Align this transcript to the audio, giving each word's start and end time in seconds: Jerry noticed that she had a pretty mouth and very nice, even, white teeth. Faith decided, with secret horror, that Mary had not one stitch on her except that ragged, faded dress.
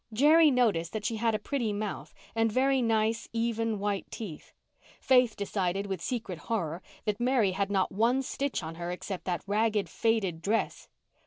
Jerry 0.11 0.49
noticed 0.49 0.93
that 0.93 1.05
she 1.05 1.17
had 1.17 1.35
a 1.35 1.37
pretty 1.37 1.71
mouth 1.71 2.11
and 2.33 2.51
very 2.51 2.81
nice, 2.81 3.29
even, 3.33 3.77
white 3.77 4.09
teeth. 4.09 4.51
Faith 4.99 5.35
decided, 5.35 5.85
with 5.85 6.01
secret 6.01 6.39
horror, 6.39 6.81
that 7.05 7.19
Mary 7.19 7.51
had 7.51 7.69
not 7.69 7.91
one 7.91 8.23
stitch 8.23 8.63
on 8.63 8.73
her 8.81 8.89
except 8.89 9.25
that 9.25 9.43
ragged, 9.45 9.87
faded 9.87 10.41
dress. 10.41 10.87